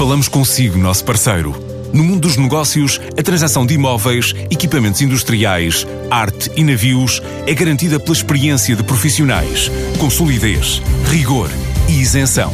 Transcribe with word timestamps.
Falamos 0.00 0.28
consigo, 0.28 0.78
nosso 0.78 1.04
parceiro. 1.04 1.54
No 1.92 2.02
mundo 2.02 2.20
dos 2.20 2.38
negócios, 2.38 2.98
a 3.18 3.22
transação 3.22 3.66
de 3.66 3.74
imóveis, 3.74 4.34
equipamentos 4.50 5.02
industriais, 5.02 5.86
arte 6.10 6.50
e 6.56 6.64
navios 6.64 7.20
é 7.46 7.52
garantida 7.52 8.00
pela 8.00 8.14
experiência 8.16 8.74
de 8.74 8.82
profissionais, 8.82 9.70
com 9.98 10.08
solidez, 10.08 10.80
rigor 11.10 11.50
e 11.86 12.00
isenção. 12.00 12.50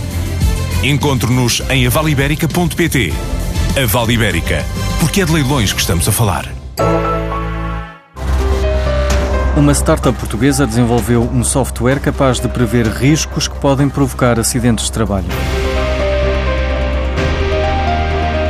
Encontre-nos 0.83 1.63
em 1.71 1.87
avaliberica.pt. 1.87 3.15
A 3.81 3.87
Vale 3.87 4.15
Ibérica, 4.15 4.65
porque 4.99 5.21
é 5.21 5.25
de 5.25 5.33
leilões 5.33 5.73
que 5.73 5.81
estamos 5.81 6.09
a 6.09 6.11
falar. 6.11 6.53
Uma 9.57 9.73
startup 9.73 10.19
portuguesa 10.19 10.67
desenvolveu 10.67 11.23
um 11.23 11.45
software 11.45 12.01
capaz 12.01 12.41
de 12.41 12.49
prever 12.49 12.89
riscos 12.89 13.47
que 13.47 13.57
podem 13.61 13.89
provocar 13.89 14.37
acidentes 14.41 14.87
de 14.87 14.93
trabalho. 14.93 15.29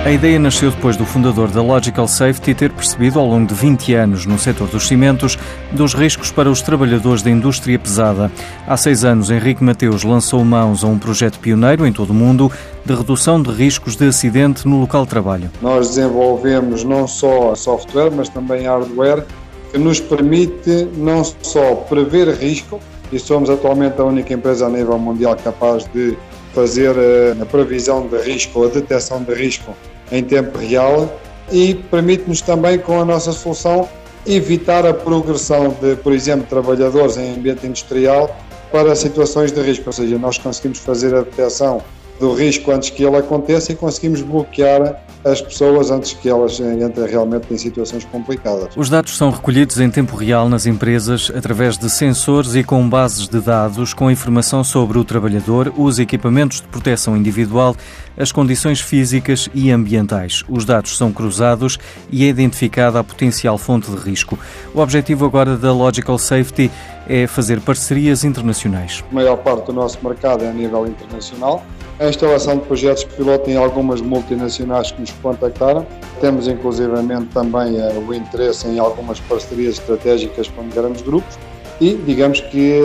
A 0.06 0.12
ideia 0.12 0.38
nasceu 0.38 0.70
depois 0.70 0.96
do 0.96 1.04
fundador 1.04 1.50
da 1.50 1.60
Logical 1.60 2.06
Safety 2.06 2.54
ter 2.54 2.70
percebido 2.70 3.18
ao 3.18 3.26
longo 3.26 3.48
de 3.48 3.54
20 3.54 3.92
anos 3.94 4.24
no 4.24 4.38
setor 4.38 4.68
dos 4.68 4.86
cimentos 4.86 5.36
dos 5.72 5.94
riscos 5.94 6.30
para 6.30 6.48
os 6.48 6.62
trabalhadores 6.62 7.22
da 7.22 7.30
indústria 7.30 7.76
pesada. 7.76 8.30
Há 8.68 8.76
seis 8.76 9.04
anos, 9.04 9.32
Henrique 9.32 9.64
Mateus 9.64 10.04
lançou 10.04 10.44
mãos 10.44 10.84
a 10.84 10.86
um 10.86 10.96
projeto 10.96 11.40
pioneiro 11.40 11.84
em 11.84 11.92
todo 11.92 12.10
o 12.10 12.14
mundo 12.14 12.52
de 12.84 12.94
redução 12.94 13.42
de 13.42 13.50
riscos 13.50 13.96
de 13.96 14.06
acidente 14.06 14.68
no 14.68 14.78
local 14.78 15.02
de 15.02 15.10
trabalho. 15.10 15.50
Nós 15.60 15.88
desenvolvemos 15.88 16.84
não 16.84 17.08
só 17.08 17.52
software, 17.56 18.12
mas 18.12 18.28
também 18.28 18.64
hardware 18.64 19.24
que 19.72 19.76
nos 19.76 19.98
permite 19.98 20.86
não 20.96 21.24
só 21.24 21.74
prever 21.74 22.28
risco, 22.28 22.78
e 23.10 23.18
somos 23.18 23.50
atualmente 23.50 24.00
a 24.00 24.04
única 24.04 24.32
empresa 24.32 24.66
a 24.66 24.70
nível 24.70 25.00
mundial 25.00 25.36
capaz 25.42 25.84
de 25.92 26.16
fazer 26.54 26.94
eh, 26.96 27.36
a 27.40 27.44
previsão 27.44 28.06
de 28.06 28.18
risco, 28.18 28.64
a 28.64 28.68
detecção 28.68 29.20
de 29.22 29.34
risco 29.34 29.74
em 30.10 30.22
tempo 30.22 30.58
real 30.58 31.18
e 31.50 31.74
permite-nos 31.74 32.40
também, 32.40 32.78
com 32.78 33.00
a 33.00 33.04
nossa 33.04 33.32
solução, 33.32 33.88
evitar 34.26 34.84
a 34.84 34.92
progressão 34.92 35.74
de, 35.80 35.96
por 35.96 36.12
exemplo, 36.12 36.46
trabalhadores 36.48 37.16
em 37.16 37.34
ambiente 37.34 37.66
industrial 37.66 38.36
para 38.72 38.94
situações 38.96 39.52
de 39.52 39.60
risco, 39.60 39.84
ou 39.86 39.92
seja, 39.92 40.18
nós 40.18 40.38
conseguimos 40.38 40.78
fazer 40.78 41.14
a 41.14 41.20
detecção 41.20 41.80
do 42.18 42.32
risco 42.34 42.70
antes 42.70 42.90
que 42.90 43.04
ele 43.04 43.16
aconteça 43.16 43.72
e 43.72 43.74
conseguimos 43.74 44.22
bloquear 44.22 45.02
as 45.24 45.42
pessoas 45.42 45.90
antes 45.90 46.12
que 46.12 46.28
elas 46.28 46.60
entrem 46.60 47.06
realmente 47.06 47.52
em 47.52 47.58
situações 47.58 48.04
complicadas. 48.04 48.68
Os 48.76 48.88
dados 48.88 49.16
são 49.16 49.30
recolhidos 49.30 49.80
em 49.80 49.90
tempo 49.90 50.14
real 50.14 50.48
nas 50.48 50.66
empresas 50.66 51.32
através 51.34 51.76
de 51.76 51.90
sensores 51.90 52.54
e 52.54 52.62
com 52.62 52.88
bases 52.88 53.26
de 53.26 53.40
dados 53.40 53.92
com 53.92 54.08
informação 54.08 54.62
sobre 54.62 54.98
o 54.98 55.04
trabalhador, 55.04 55.72
os 55.76 55.98
equipamentos 55.98 56.60
de 56.60 56.68
proteção 56.68 57.16
individual, 57.16 57.74
as 58.16 58.30
condições 58.30 58.80
físicas 58.80 59.48
e 59.52 59.70
ambientais. 59.70 60.44
Os 60.48 60.64
dados 60.64 60.96
são 60.96 61.12
cruzados 61.12 61.76
e 62.10 62.24
é 62.24 62.28
identificada 62.28 63.00
a 63.00 63.04
potencial 63.04 63.58
fonte 63.58 63.90
de 63.90 63.96
risco. 63.96 64.38
O 64.72 64.80
objetivo 64.80 65.24
agora 65.24 65.56
da 65.56 65.72
Logical 65.72 66.18
Safety 66.18 66.70
é 67.08 67.26
fazer 67.26 67.60
parcerias 67.60 68.22
internacionais. 68.22 69.04
A 69.10 69.14
maior 69.14 69.36
parte 69.38 69.66
do 69.66 69.72
nosso 69.72 69.98
mercado 70.06 70.44
é 70.44 70.50
a 70.50 70.52
nível 70.52 70.86
internacional 70.86 71.64
a 71.98 72.08
instalação 72.08 72.58
de 72.58 72.66
projetos 72.66 73.04
piloto 73.04 73.50
em 73.50 73.56
algumas 73.56 74.00
multinacionais 74.00 74.90
que 74.92 75.00
nos 75.00 75.10
contactaram. 75.12 75.86
Temos 76.20 76.46
inclusivamente 76.46 77.26
também 77.26 77.80
uh, 77.80 78.06
o 78.06 78.14
interesse 78.14 78.66
em 78.68 78.78
algumas 78.78 79.20
parcerias 79.20 79.78
estratégicas 79.78 80.48
com 80.48 80.68
grandes 80.68 81.02
grupos 81.02 81.38
e 81.80 81.94
digamos 81.94 82.40
que 82.40 82.80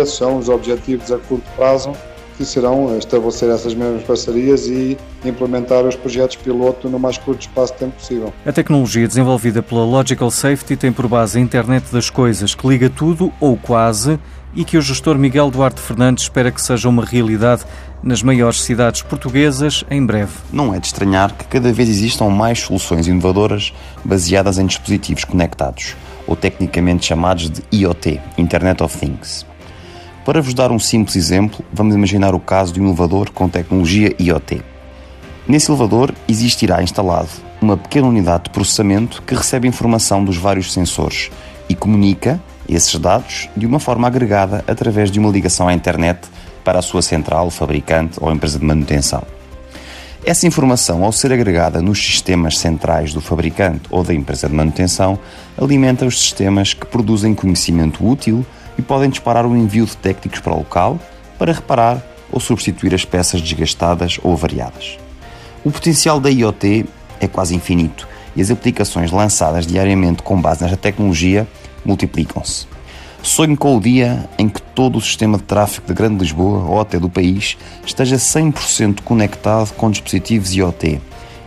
esses 0.00 0.14
são 0.14 0.38
os 0.38 0.48
objetivos 0.48 1.10
a 1.10 1.18
curto 1.18 1.44
prazo 1.56 1.92
que 2.40 2.46
serão 2.46 2.96
estabelecer 2.96 3.50
essas 3.50 3.74
mesmas 3.74 4.02
parcerias 4.02 4.66
e 4.66 4.96
implementar 5.22 5.84
os 5.84 5.94
projetos 5.94 6.36
piloto 6.36 6.88
no 6.88 6.98
mais 6.98 7.18
curto 7.18 7.42
espaço 7.42 7.74
de 7.74 7.80
tempo 7.80 7.96
possível. 7.96 8.32
A 8.46 8.50
tecnologia 8.50 9.06
desenvolvida 9.06 9.62
pela 9.62 9.84
Logical 9.84 10.30
Safety 10.30 10.74
tem 10.74 10.90
por 10.90 11.06
base 11.06 11.36
a 11.36 11.40
internet 11.42 11.92
das 11.92 12.08
coisas 12.08 12.54
que 12.54 12.66
liga 12.66 12.88
tudo 12.88 13.30
ou 13.38 13.58
quase 13.58 14.18
e 14.54 14.64
que 14.64 14.78
o 14.78 14.80
gestor 14.80 15.18
Miguel 15.18 15.50
Duarte 15.50 15.82
Fernandes 15.82 16.24
espera 16.24 16.50
que 16.50 16.62
seja 16.62 16.88
uma 16.88 17.04
realidade 17.04 17.62
nas 18.02 18.22
maiores 18.22 18.62
cidades 18.62 19.02
portuguesas 19.02 19.84
em 19.90 20.04
breve. 20.04 20.32
Não 20.50 20.74
é 20.74 20.78
de 20.78 20.86
estranhar 20.86 21.34
que 21.34 21.44
cada 21.44 21.70
vez 21.70 21.90
existam 21.90 22.30
mais 22.30 22.58
soluções 22.58 23.06
inovadoras 23.06 23.70
baseadas 24.02 24.56
em 24.56 24.64
dispositivos 24.64 25.24
conectados, 25.24 25.94
ou 26.26 26.34
tecnicamente 26.34 27.04
chamados 27.04 27.50
de 27.50 27.62
IoT 27.70 28.18
Internet 28.38 28.82
of 28.82 28.96
Things. 28.96 29.49
Para 30.30 30.42
vos 30.42 30.54
dar 30.54 30.70
um 30.70 30.78
simples 30.78 31.16
exemplo, 31.16 31.64
vamos 31.72 31.92
imaginar 31.92 32.36
o 32.36 32.38
caso 32.38 32.72
de 32.72 32.80
um 32.80 32.86
elevador 32.86 33.30
com 33.30 33.48
tecnologia 33.48 34.14
IoT. 34.16 34.62
Nesse 35.44 35.68
elevador 35.72 36.14
existirá 36.28 36.80
instalado 36.84 37.30
uma 37.60 37.76
pequena 37.76 38.06
unidade 38.06 38.44
de 38.44 38.50
processamento 38.50 39.22
que 39.22 39.34
recebe 39.34 39.66
informação 39.66 40.24
dos 40.24 40.36
vários 40.36 40.72
sensores 40.72 41.32
e 41.68 41.74
comunica 41.74 42.40
esses 42.68 42.94
dados 42.94 43.48
de 43.56 43.66
uma 43.66 43.80
forma 43.80 44.06
agregada 44.06 44.64
através 44.68 45.10
de 45.10 45.18
uma 45.18 45.30
ligação 45.30 45.66
à 45.66 45.74
internet 45.74 46.20
para 46.62 46.78
a 46.78 46.82
sua 46.82 47.02
central, 47.02 47.50
fabricante 47.50 48.16
ou 48.20 48.30
empresa 48.30 48.56
de 48.56 48.64
manutenção. 48.64 49.24
Essa 50.24 50.46
informação, 50.46 51.02
ao 51.02 51.10
ser 51.10 51.32
agregada 51.32 51.82
nos 51.82 51.98
sistemas 51.98 52.56
centrais 52.56 53.12
do 53.12 53.20
fabricante 53.20 53.82
ou 53.90 54.04
da 54.04 54.14
empresa 54.14 54.48
de 54.48 54.54
manutenção, 54.54 55.18
alimenta 55.60 56.06
os 56.06 56.20
sistemas 56.20 56.72
que 56.72 56.86
produzem 56.86 57.34
conhecimento 57.34 58.06
útil 58.06 58.46
e 58.80 58.82
podem 58.82 59.10
disparar 59.10 59.44
o 59.46 59.54
envio 59.54 59.84
de 59.84 59.94
técnicos 59.94 60.40
para 60.40 60.54
o 60.54 60.58
local 60.58 60.98
para 61.38 61.52
reparar 61.52 62.02
ou 62.32 62.40
substituir 62.40 62.94
as 62.94 63.04
peças 63.04 63.42
desgastadas 63.42 64.18
ou 64.22 64.32
avariadas. 64.32 64.98
O 65.62 65.70
potencial 65.70 66.18
da 66.18 66.30
IoT 66.30 66.86
é 67.20 67.28
quase 67.28 67.54
infinito 67.54 68.08
e 68.34 68.40
as 68.40 68.50
aplicações 68.50 69.10
lançadas 69.10 69.66
diariamente 69.66 70.22
com 70.22 70.40
base 70.40 70.62
nesta 70.62 70.78
tecnologia 70.78 71.46
multiplicam-se. 71.84 72.66
Sonho 73.22 73.54
com 73.54 73.76
o 73.76 73.80
dia 73.80 74.26
em 74.38 74.48
que 74.48 74.62
todo 74.62 74.96
o 74.96 75.00
sistema 75.00 75.36
de 75.36 75.44
tráfego 75.44 75.86
da 75.86 75.92
Grande 75.92 76.20
Lisboa, 76.20 76.64
ou 76.64 76.80
até 76.80 76.98
do 76.98 77.10
país, 77.10 77.58
esteja 77.84 78.16
100% 78.16 79.02
conectado 79.02 79.74
com 79.74 79.90
dispositivos 79.90 80.54
IoT, 80.54 80.98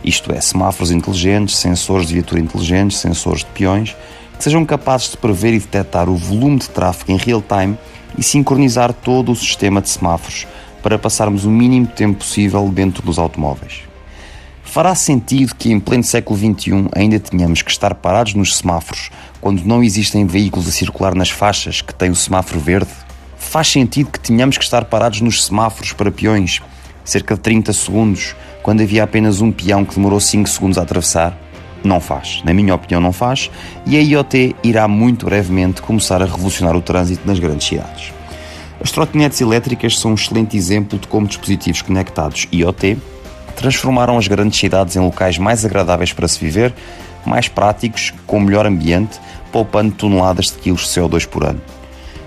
isto 0.04 0.32
é, 0.32 0.40
semáforos 0.40 0.92
inteligentes, 0.92 1.56
sensores 1.56 2.06
de 2.06 2.14
viatura 2.14 2.40
inteligentes, 2.40 2.98
sensores 2.98 3.40
de 3.40 3.46
peões, 3.46 3.96
sejam 4.38 4.64
capazes 4.64 5.10
de 5.10 5.16
prever 5.16 5.54
e 5.54 5.58
detectar 5.58 6.08
o 6.08 6.16
volume 6.16 6.58
de 6.58 6.68
tráfego 6.68 7.12
em 7.12 7.16
real 7.16 7.42
time 7.42 7.78
e 8.16 8.22
sincronizar 8.22 8.92
todo 8.92 9.32
o 9.32 9.36
sistema 9.36 9.80
de 9.80 9.88
semáforos 9.88 10.46
para 10.82 10.98
passarmos 10.98 11.44
o 11.44 11.50
mínimo 11.50 11.86
tempo 11.86 12.18
possível 12.18 12.68
dentro 12.68 13.02
dos 13.02 13.18
automóveis. 13.18 13.82
Fará 14.62 14.94
sentido 14.94 15.54
que 15.54 15.70
em 15.70 15.78
pleno 15.78 16.02
século 16.02 16.38
XXI 16.38 16.88
ainda 16.94 17.20
tenhamos 17.20 17.62
que 17.62 17.70
estar 17.70 17.94
parados 17.94 18.34
nos 18.34 18.56
semáforos 18.56 19.10
quando 19.40 19.62
não 19.64 19.82
existem 19.82 20.26
veículos 20.26 20.66
a 20.66 20.72
circular 20.72 21.14
nas 21.14 21.30
faixas 21.30 21.80
que 21.80 21.94
têm 21.94 22.10
o 22.10 22.16
semáforo 22.16 22.58
verde? 22.58 22.90
Faz 23.36 23.68
sentido 23.68 24.10
que 24.10 24.18
tenhamos 24.18 24.58
que 24.58 24.64
estar 24.64 24.84
parados 24.86 25.20
nos 25.20 25.44
semáforos 25.44 25.92
para 25.92 26.10
peões 26.10 26.60
cerca 27.04 27.34
de 27.34 27.40
30 27.40 27.72
segundos 27.72 28.34
quando 28.62 28.82
havia 28.82 29.04
apenas 29.04 29.40
um 29.40 29.52
peão 29.52 29.84
que 29.84 29.94
demorou 29.94 30.18
5 30.18 30.48
segundos 30.48 30.78
a 30.78 30.82
atravessar? 30.82 31.38
Não 31.84 32.00
faz. 32.00 32.42
Na 32.44 32.52
minha 32.52 32.74
opinião, 32.74 33.00
não 33.00 33.12
faz. 33.12 33.50
E 33.86 33.96
a 33.96 34.00
IoT 34.00 34.56
irá 34.64 34.88
muito 34.88 35.26
brevemente 35.26 35.82
começar 35.82 36.22
a 36.22 36.24
revolucionar 36.24 36.74
o 36.74 36.82
trânsito 36.82 37.26
nas 37.26 37.38
grandes 37.38 37.68
cidades. 37.68 38.12
As 38.82 38.90
trotinetes 38.90 39.40
elétricas 39.40 39.98
são 39.98 40.12
um 40.12 40.14
excelente 40.14 40.56
exemplo 40.56 40.98
de 40.98 41.06
como 41.06 41.26
dispositivos 41.26 41.82
conectados 41.82 42.48
IoT 42.52 42.98
transformaram 43.54 44.18
as 44.18 44.28
grandes 44.28 44.58
cidades 44.58 44.96
em 44.96 45.00
locais 45.00 45.38
mais 45.38 45.64
agradáveis 45.64 46.12
para 46.12 46.28
se 46.28 46.38
viver, 46.38 46.74
mais 47.24 47.48
práticos, 47.48 48.12
com 48.26 48.40
melhor 48.40 48.66
ambiente, 48.66 49.18
poupando 49.50 49.92
toneladas 49.92 50.46
de 50.46 50.54
quilos 50.58 50.82
de 50.82 50.88
CO2 50.88 51.26
por 51.26 51.44
ano. 51.44 51.60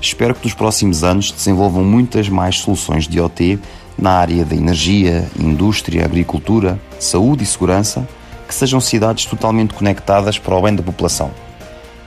Espero 0.02 0.34
que 0.34 0.46
nos 0.46 0.54
próximos 0.54 1.04
anos 1.04 1.32
desenvolvam 1.32 1.84
muitas 1.84 2.30
mais 2.30 2.58
soluções 2.58 3.08
de 3.08 3.18
IoT 3.18 3.60
na 3.98 4.12
área 4.12 4.46
da 4.46 4.56
energia, 4.56 5.28
indústria, 5.40 6.06
agricultura, 6.06 6.80
saúde 7.00 7.44
e 7.44 7.48
segurança, 7.48 8.08
que 8.48 8.56
sejam 8.56 8.80
cidades 8.80 9.26
totalmente 9.26 9.74
conectadas 9.74 10.40
para 10.40 10.56
o 10.56 10.62
bem 10.62 10.76
da 10.76 10.82
população 10.82 11.32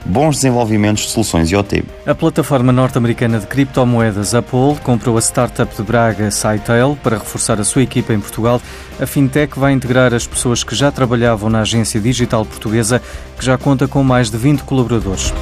bons 0.05 0.37
desenvolvimentos 0.37 1.03
de 1.03 1.09
soluções 1.09 1.51
IoT. 1.51 1.83
A 2.05 2.15
plataforma 2.15 2.71
norte-americana 2.71 3.39
de 3.39 3.47
criptomoedas 3.47 4.33
Apple 4.33 4.75
comprou 4.83 5.17
a 5.17 5.21
startup 5.21 5.75
de 5.75 5.83
Braga 5.83 6.29
Scytale 6.31 6.95
para 7.01 7.17
reforçar 7.17 7.59
a 7.59 7.63
sua 7.63 7.83
equipa 7.83 8.13
em 8.13 8.19
Portugal. 8.19 8.61
A 8.99 9.05
fintech 9.05 9.57
vai 9.59 9.73
integrar 9.73 10.13
as 10.13 10.27
pessoas 10.27 10.63
que 10.63 10.75
já 10.75 10.91
trabalhavam 10.91 11.49
na 11.49 11.61
agência 11.61 11.99
digital 11.99 12.45
portuguesa, 12.45 13.01
que 13.37 13.45
já 13.45 13.57
conta 13.57 13.87
com 13.87 14.03
mais 14.03 14.29
de 14.29 14.37
20 14.37 14.61
colaboradores. 14.63 15.33